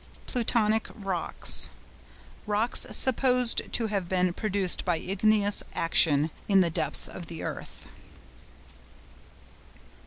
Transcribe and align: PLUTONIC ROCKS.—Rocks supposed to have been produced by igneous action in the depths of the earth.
PLUTONIC 0.25 0.87
ROCKS.—Rocks 0.95 2.87
supposed 2.89 3.61
to 3.71 3.85
have 3.85 4.09
been 4.09 4.33
produced 4.33 4.83
by 4.83 4.97
igneous 4.97 5.61
action 5.75 6.31
in 6.47 6.61
the 6.61 6.71
depths 6.71 7.07
of 7.07 7.27
the 7.27 7.43
earth. 7.43 7.85